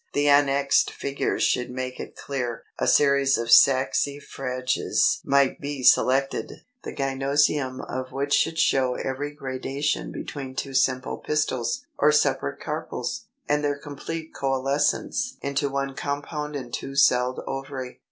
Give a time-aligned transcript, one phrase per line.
[0.13, 2.63] The annexed figures should make it clear.
[2.79, 10.11] A series of Saxifrages might be selected the gynœcium of which would show every gradation
[10.11, 16.73] between two simple pistils, or separate carpels, and their complete coalescence into one compound and
[16.73, 17.99] two celled ovary.